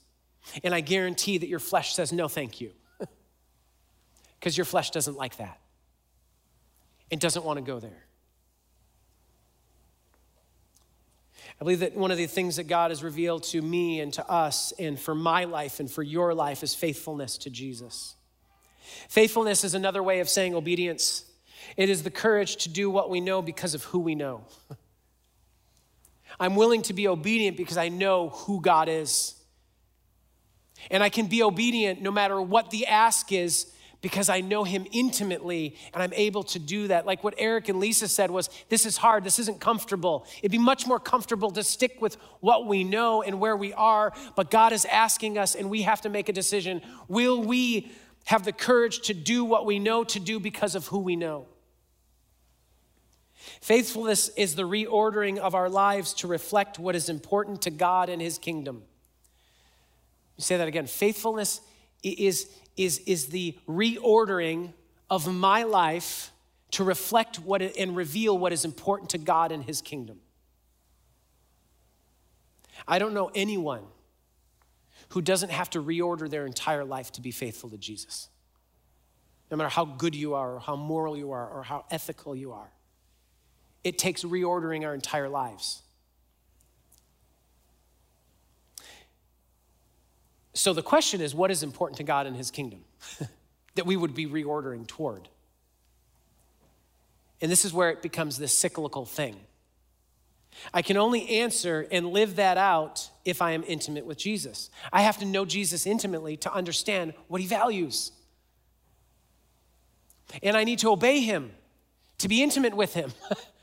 [0.62, 2.72] And I guarantee that your flesh says, no, thank you.
[4.38, 5.58] Because your flesh doesn't like that.
[7.10, 8.06] It doesn't want to go there.
[11.60, 14.30] I believe that one of the things that God has revealed to me and to
[14.30, 18.16] us, and for my life and for your life, is faithfulness to Jesus.
[19.08, 21.24] Faithfulness is another way of saying obedience.
[21.78, 24.44] It is the courage to do what we know because of who we know.
[26.40, 29.36] I'm willing to be obedient because I know who God is.
[30.92, 33.72] And I can be obedient no matter what the ask is
[34.02, 37.06] because I know him intimately and I'm able to do that.
[37.06, 40.26] Like what Eric and Lisa said was this is hard, this isn't comfortable.
[40.40, 44.14] It'd be much more comfortable to stick with what we know and where we are,
[44.36, 46.82] but God is asking us and we have to make a decision.
[47.08, 47.92] Will we
[48.26, 51.48] have the courage to do what we know to do because of who we know?
[53.62, 58.22] Faithfulness is the reordering of our lives to reflect what is important to God and
[58.22, 58.84] His kingdom.
[60.38, 60.88] You say that again.
[60.88, 61.62] Faithfulness
[62.04, 64.74] is, is, is the reordering
[65.10, 66.32] of my life
[66.72, 70.20] to reflect what it, and reveal what is important to God and His kingdom.
[72.88, 73.84] I don't know anyone
[75.10, 78.30] who doesn't have to reorder their entire life to be faithful to Jesus.
[79.50, 82.52] No matter how good you are, or how moral you are, or how ethical you
[82.52, 82.70] are
[83.84, 85.82] it takes reordering our entire lives.
[90.54, 92.84] So the question is what is important to God and His kingdom
[93.76, 95.30] that we would be reordering toward?
[97.42, 99.36] And this is where it becomes this cyclical thing.
[100.74, 104.72] I can only answer and live that out if I am intimate with Jesus.
[104.92, 108.12] I have to know Jesus intimately to understand what he values.
[110.42, 111.52] And I need to obey him,
[112.18, 113.14] to be intimate with him.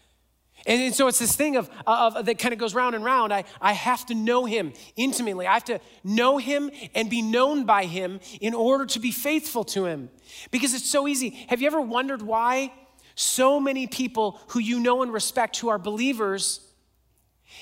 [0.67, 3.33] And, so it's this thing of, of that kind of goes round and round.
[3.33, 5.47] I, I have to know him intimately.
[5.47, 9.65] I have to know him and be known by him in order to be faithful
[9.65, 10.09] to him.
[10.51, 11.31] Because it's so easy.
[11.49, 12.73] Have you ever wondered why
[13.15, 16.61] so many people who you know and respect who are believers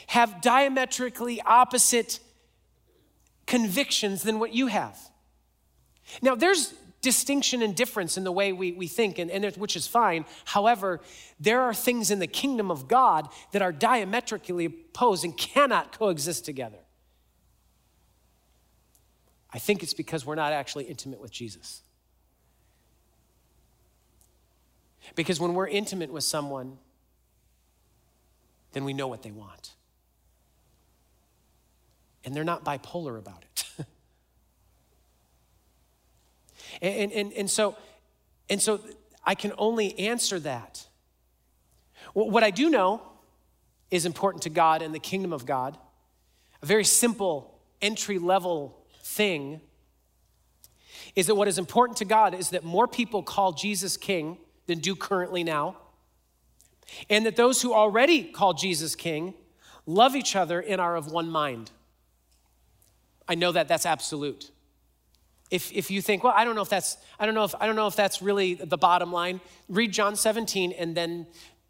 [0.07, 2.21] have diametrically opposite
[3.47, 4.97] convictions than what you have?
[6.21, 9.87] Now, there's distinction and difference in the way we, we think, and, and which is
[9.87, 10.25] fine.
[10.47, 11.01] However,
[11.39, 16.45] there are things in the kingdom of God that are diametrically opposed and cannot coexist
[16.45, 16.79] together.
[19.53, 21.83] I think it's because we're not actually intimate with Jesus.
[25.15, 26.79] Because when we're intimate with someone,
[28.73, 29.73] then we know what they want.
[32.25, 33.87] And they're not bipolar about it.
[36.81, 37.77] and, and, and, so,
[38.49, 38.81] and so
[39.25, 40.87] I can only answer that.
[42.15, 43.03] What I do know
[43.91, 45.77] is important to God and the kingdom of God.
[46.63, 49.61] A very simple entry level thing
[51.15, 54.79] is that what is important to God is that more people call Jesus King than
[54.79, 55.77] do currently now,
[57.11, 59.35] and that those who already call Jesus King
[59.85, 61.71] love each other and are of one mind.
[63.29, 64.52] I know that that's absolute.
[65.53, 67.67] If, if you think, well, I don't know if that's, I don't know if, I
[67.67, 69.39] don't know if that's really the bottom line,
[69.69, 71.27] read John 17 and then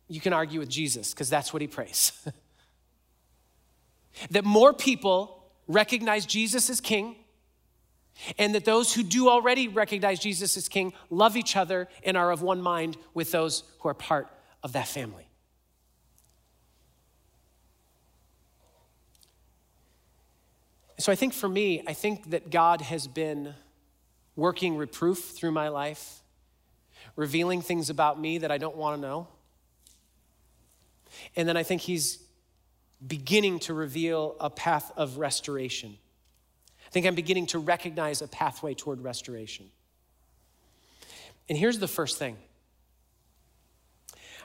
[0.07, 2.13] you can argue with Jesus because that's what he prays.
[4.31, 7.17] that more people recognize Jesus as king
[8.39, 12.31] and that those who do already recognize Jesus as king love each other and are
[12.31, 14.29] of one mind with those who are part
[14.63, 15.27] of that family.
[21.01, 23.55] So I think for me, I think that God has been
[24.37, 26.21] working reproof through my life,
[27.17, 29.29] revealing things about me that I don't want to know.
[31.37, 32.19] And then I think He's
[33.07, 35.97] beginning to reveal a path of restoration.
[36.87, 39.71] I think I'm beginning to recognize a pathway toward restoration.
[41.49, 42.37] And here's the first thing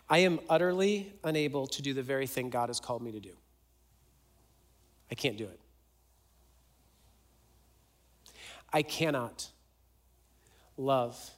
[0.09, 3.33] I am utterly unable to do the very thing God has called me to do.
[5.11, 5.59] I can't do it.
[8.71, 9.47] I cannot
[10.77, 11.31] love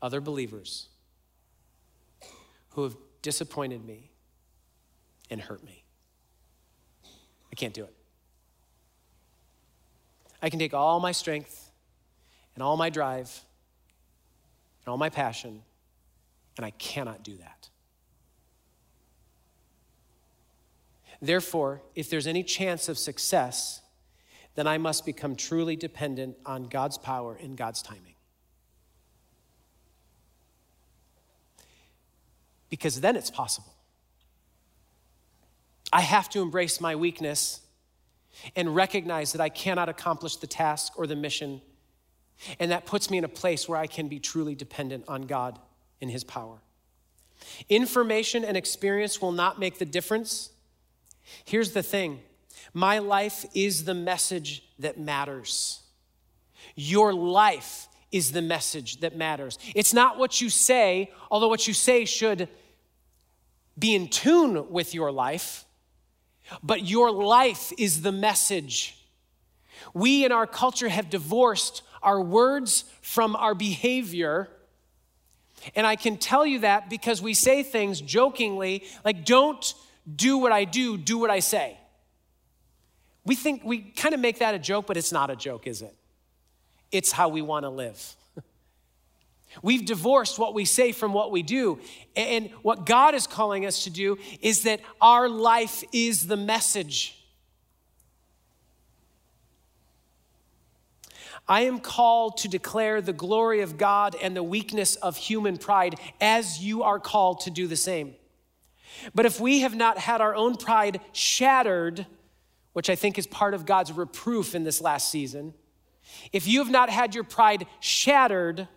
[0.00, 0.88] other believers
[2.70, 4.10] who have disappointed me
[5.30, 5.84] and hurt me.
[7.50, 7.94] I can't do it.
[10.40, 11.70] I can take all my strength
[12.54, 13.40] and all my drive
[14.84, 15.62] and all my passion,
[16.56, 17.68] and I cannot do that.
[21.20, 23.80] Therefore, if there's any chance of success,
[24.54, 28.14] then I must become truly dependent on God's power and God's timing.
[32.70, 33.74] Because then it's possible.
[35.92, 37.60] I have to embrace my weakness
[38.54, 41.60] and recognize that I cannot accomplish the task or the mission.
[42.60, 45.58] And that puts me in a place where I can be truly dependent on God
[46.00, 46.58] and His power.
[47.68, 50.50] Information and experience will not make the difference.
[51.44, 52.20] Here's the thing
[52.74, 55.80] my life is the message that matters.
[56.74, 59.58] Your life is the message that matters.
[59.74, 62.48] It's not what you say, although what you say should
[63.78, 65.64] be in tune with your life,
[66.62, 68.96] but your life is the message.
[69.94, 74.48] We in our culture have divorced our words from our behavior.
[75.74, 79.74] And I can tell you that because we say things jokingly like, don't
[80.16, 81.78] do what I do, do what I say.
[83.24, 85.82] We think we kind of make that a joke, but it's not a joke, is
[85.82, 85.94] it?
[86.90, 88.16] It's how we want to live.
[89.62, 91.80] We've divorced what we say from what we do.
[92.14, 97.14] And what God is calling us to do is that our life is the message.
[101.48, 105.98] I am called to declare the glory of God and the weakness of human pride
[106.20, 108.14] as you are called to do the same.
[109.14, 112.06] But if we have not had our own pride shattered,
[112.74, 115.54] which I think is part of God's reproof in this last season,
[116.32, 118.68] if you have not had your pride shattered,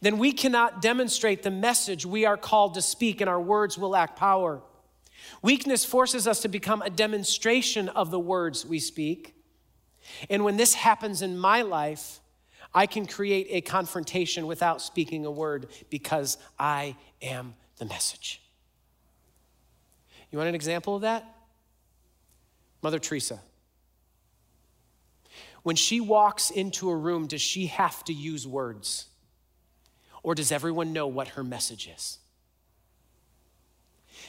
[0.00, 3.90] then we cannot demonstrate the message we are called to speak, and our words will
[3.90, 4.62] lack power.
[5.42, 9.34] Weakness forces us to become a demonstration of the words we speak.
[10.30, 12.20] And when this happens in my life,
[12.74, 18.42] I can create a confrontation without speaking a word because I am the message.
[20.30, 21.24] You want an example of that?
[22.82, 23.40] Mother Teresa.
[25.62, 29.06] When she walks into a room, does she have to use words?
[30.22, 32.18] Or does everyone know what her message is?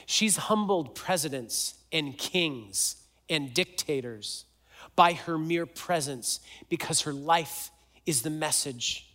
[0.06, 2.96] She's humbled presidents and kings
[3.28, 4.44] and dictators
[4.96, 7.70] by her mere presence because her life
[8.06, 9.06] is the message.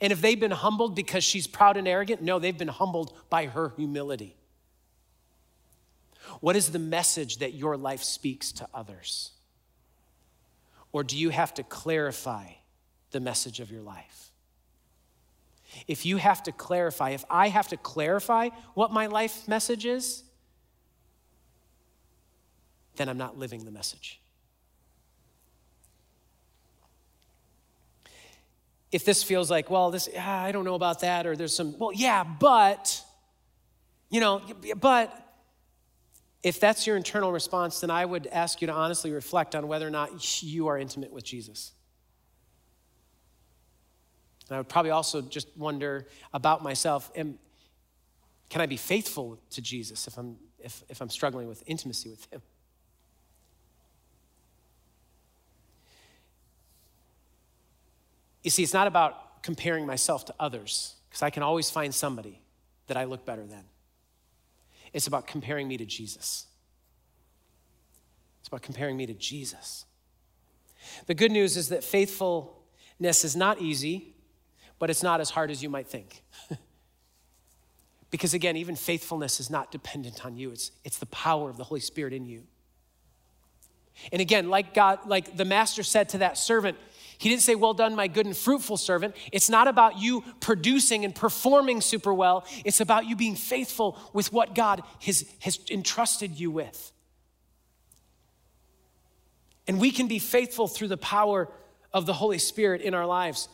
[0.00, 3.46] And if they've been humbled because she's proud and arrogant, no, they've been humbled by
[3.46, 4.36] her humility.
[6.40, 9.30] What is the message that your life speaks to others?
[10.94, 12.46] Or do you have to clarify
[13.10, 14.30] the message of your life?
[15.86, 20.22] If you have to clarify, if I have to clarify what my life message is,
[22.96, 24.20] then I'm not living the message.
[28.94, 31.76] if this feels like, well, this, ah, I don't know about that, or there's some,
[31.80, 33.02] well, yeah, but,
[34.08, 34.40] you know,
[34.76, 35.23] but
[36.44, 39.86] if that's your internal response, then I would ask you to honestly reflect on whether
[39.86, 41.72] or not you are intimate with Jesus.
[44.48, 47.38] And I would probably also just wonder about myself am,
[48.50, 52.30] can I be faithful to Jesus if I'm, if, if I'm struggling with intimacy with
[52.30, 52.42] Him?
[58.42, 62.42] You see, it's not about comparing myself to others, because I can always find somebody
[62.88, 63.64] that I look better than.
[64.94, 66.46] It's about comparing me to Jesus.
[68.40, 69.84] It's about comparing me to Jesus.
[71.06, 74.14] The good news is that faithfulness is not easy,
[74.78, 76.22] but it's not as hard as you might think.
[78.10, 81.64] because again, even faithfulness is not dependent on you, it's, it's the power of the
[81.64, 82.44] Holy Spirit in you.
[84.12, 86.78] And again, like God, like the master said to that servant,
[87.18, 89.16] he didn't say, Well done, my good and fruitful servant.
[89.32, 92.46] It's not about you producing and performing super well.
[92.64, 96.92] It's about you being faithful with what God has, has entrusted you with.
[99.66, 101.48] And we can be faithful through the power
[101.92, 103.48] of the Holy Spirit in our lives.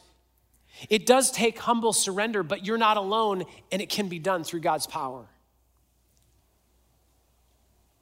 [0.89, 4.61] It does take humble surrender, but you're not alone, and it can be done through
[4.61, 5.27] God's power.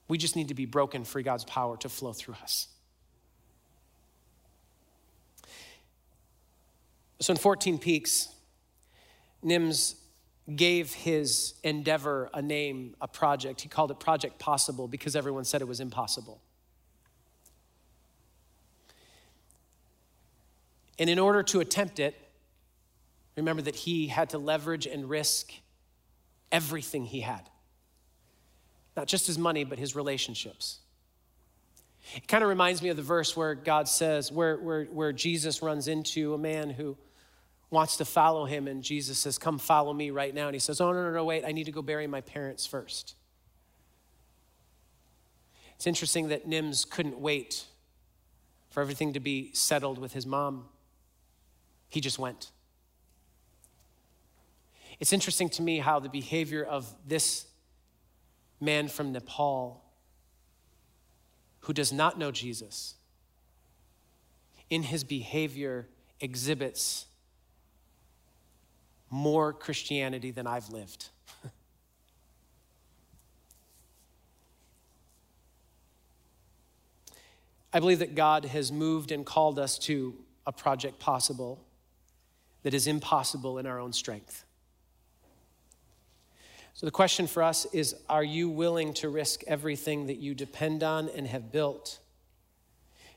[0.07, 2.69] We just need to be broken for God's power to flow through us.
[7.21, 8.29] So in 14 Peaks,
[9.45, 9.95] Nims
[10.55, 13.61] gave his endeavor a name, a project.
[13.61, 16.41] He called it Project Possible because everyone said it was impossible.
[20.99, 22.17] And in order to attempt it,
[23.37, 25.53] remember that he had to leverage and risk
[26.51, 27.49] everything he had
[28.99, 30.81] not just his money, but his relationships.
[32.17, 35.63] It kind of reminds me of the verse where God says, where, where, where Jesus
[35.63, 36.97] runs into a man who
[37.71, 40.47] wants to follow him, and Jesus says, Come follow me right now.
[40.47, 42.67] And he says, Oh, no, no, no, wait, I need to go bury my parents
[42.67, 43.15] first.
[45.77, 47.65] It's interesting that Nims couldn't wait
[48.71, 50.67] for everything to be settled with his mom,
[51.89, 52.51] he just went.
[55.01, 57.47] It's interesting to me how the behavior of this
[58.61, 59.85] man from Nepal
[61.61, 62.95] who does not know Jesus
[64.71, 65.89] in his behavior
[66.21, 67.07] exhibits
[69.11, 71.09] more Christianity than I've lived.
[77.73, 80.15] I believe that God has moved and called us to
[80.47, 81.65] a project possible
[82.63, 84.45] that is impossible in our own strength.
[86.75, 90.83] So the question for us is Are you willing to risk everything that you depend
[90.83, 91.99] on and have built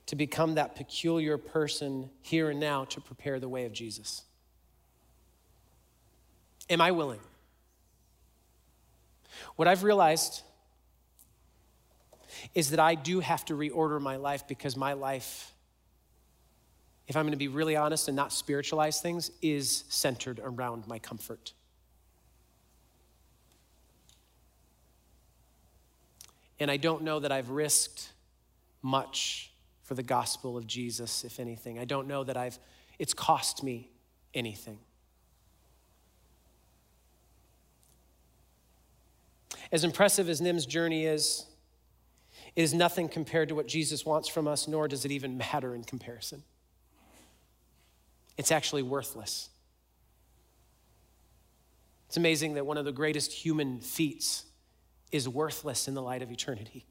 [0.08, 4.24] to become that peculiar person here and now to prepare the way of Jesus?
[6.72, 7.20] Am I willing?
[9.58, 10.42] What I've realized
[12.56, 15.52] is that I do have to reorder my life because my life,
[17.08, 20.98] if I'm going to be really honest and not spiritualize things, is centered around my
[20.98, 21.52] comfort.
[26.58, 28.14] And I don't know that I've risked
[28.82, 29.52] much
[29.84, 31.80] for the gospel of Jesus, if anything.
[31.80, 32.58] I don't know that I've,
[32.98, 33.90] it's cost me
[34.34, 34.80] anything.
[39.72, 41.46] As impressive as Nim's journey is,
[42.56, 45.74] it is nothing compared to what Jesus wants from us, nor does it even matter
[45.74, 46.44] in comparison.
[48.38, 49.50] It's actually worthless.
[52.08, 54.44] It's amazing that one of the greatest human feats
[55.12, 56.86] is worthless in the light of eternity.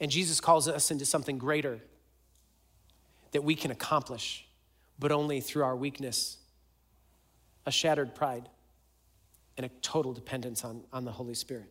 [0.00, 1.80] And Jesus calls us into something greater
[3.32, 4.46] that we can accomplish,
[5.00, 6.38] but only through our weakness,
[7.66, 8.48] a shattered pride
[9.60, 11.70] and a total dependence on, on the Holy Spirit.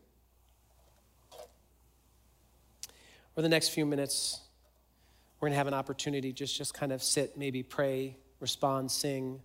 [3.33, 4.41] For the next few minutes,
[5.39, 9.41] we're going to have an opportunity just just kind of sit, maybe pray, respond, sing,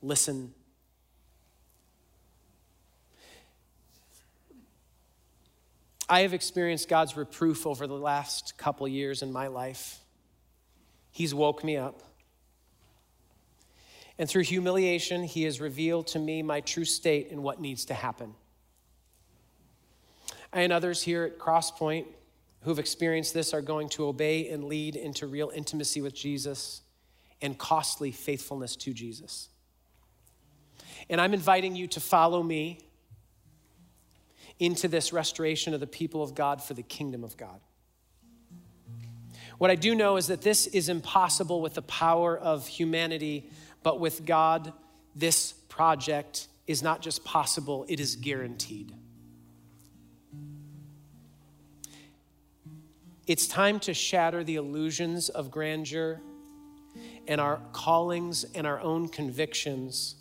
[0.00, 0.54] listen.
[6.08, 9.98] I have experienced God's reproof over the last couple years in my life.
[11.10, 12.02] He's woke me up.
[14.18, 17.94] And through humiliation, he has revealed to me my true state and what needs to
[17.94, 18.34] happen.
[20.52, 22.06] I and others here at Crosspoint
[22.62, 26.82] who've experienced this are going to obey and lead into real intimacy with Jesus
[27.40, 29.48] and costly faithfulness to Jesus.
[31.10, 32.78] And I'm inviting you to follow me
[34.58, 37.60] into this restoration of the people of God for the kingdom of God.
[39.58, 43.50] What I do know is that this is impossible with the power of humanity,
[43.82, 44.72] but with God,
[45.14, 48.94] this project is not just possible, it is guaranteed.
[53.26, 56.20] It's time to shatter the illusions of grandeur
[57.28, 60.16] and our callings and our own convictions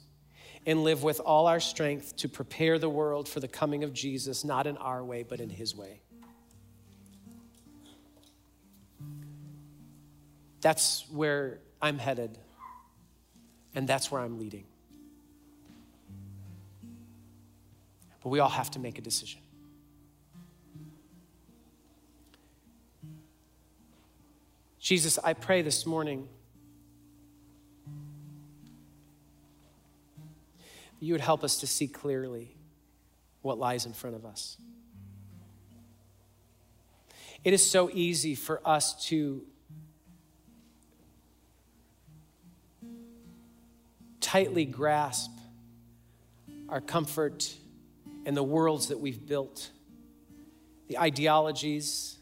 [0.66, 4.44] and live with all our strength to prepare the world for the coming of Jesus,
[4.44, 6.02] not in our way, but in his way.
[10.62, 12.38] That's where I'm headed,
[13.74, 14.66] and that's where I'm leading.
[18.22, 19.42] But we all have to make a decision.
[24.80, 26.28] Jesus, I pray this morning
[31.00, 32.56] you would help us to see clearly
[33.42, 34.58] what lies in front of us.
[37.44, 39.44] It is so easy for us to
[44.22, 45.32] tightly grasp
[46.70, 47.54] our comfort
[48.26, 49.72] and the worlds that we've built,
[50.88, 52.18] the ideologies,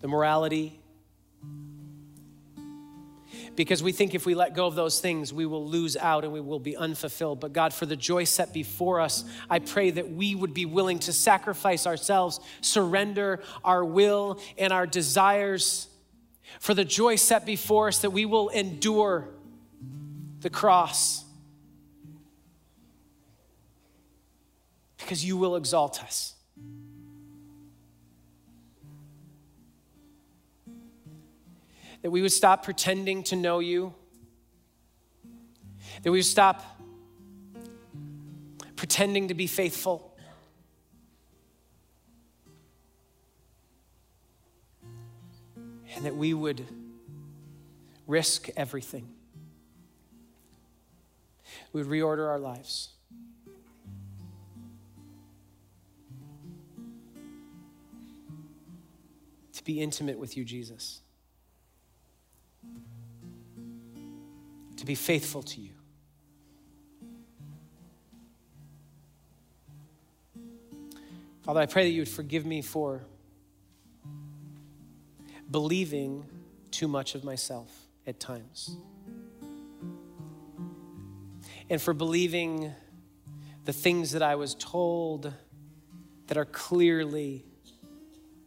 [0.00, 0.80] the morality.
[3.56, 6.32] Because we think if we let go of those things, we will lose out and
[6.32, 7.40] we will be unfulfilled.
[7.40, 11.00] But God, for the joy set before us, I pray that we would be willing
[11.00, 15.88] to sacrifice ourselves, surrender our will and our desires
[16.60, 19.28] for the joy set before us, that we will endure
[20.40, 21.24] the cross.
[24.98, 26.34] Because you will exalt us.
[32.02, 33.94] that we would stop pretending to know you,
[36.02, 36.64] that we would stop
[38.76, 40.16] pretending to be faithful.
[45.96, 46.64] And that we would
[48.06, 49.17] risk everything.
[51.72, 52.90] We would reorder our lives.
[59.54, 61.02] To be intimate with you, Jesus.
[64.78, 65.70] to be faithful to you.
[71.42, 73.02] Father, I pray that you would forgive me for
[75.50, 76.24] believing
[76.70, 77.70] too much of myself
[78.06, 78.76] at times.
[81.70, 82.72] And for believing
[83.64, 85.32] the things that I was told
[86.28, 87.44] that are clearly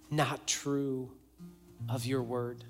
[0.09, 1.11] not true
[1.87, 2.63] of your word.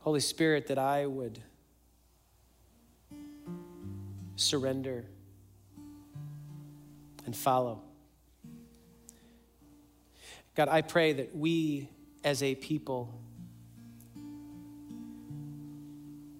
[0.00, 1.38] Holy Spirit, that I would
[4.34, 5.04] surrender
[7.24, 7.80] and follow.
[10.56, 11.88] God, I pray that we
[12.24, 13.21] as a people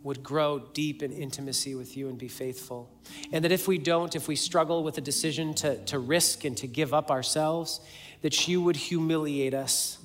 [0.02, 2.90] would grow deep in intimacy with you and be faithful.
[3.32, 6.56] And that if we don't, if we struggle with a decision to, to risk and
[6.56, 7.80] to give up ourselves,
[8.22, 9.98] that you would humiliate us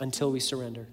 [0.00, 0.86] until we surrender.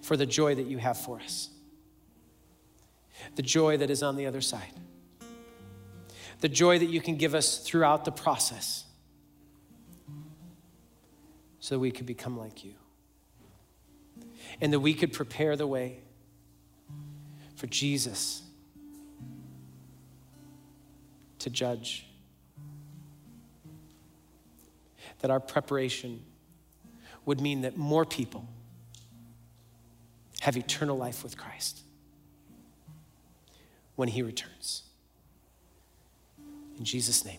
[0.00, 1.48] For the joy that you have for us,
[3.36, 4.72] the joy that is on the other side,
[6.40, 8.84] the joy that you can give us throughout the process
[11.62, 12.74] so that we could become like you
[14.60, 16.00] and that we could prepare the way
[17.54, 18.42] for Jesus
[21.38, 22.04] to judge
[25.20, 26.24] that our preparation
[27.26, 28.48] would mean that more people
[30.40, 31.82] have eternal life with Christ
[33.94, 34.82] when he returns.
[36.76, 37.38] In Jesus' name.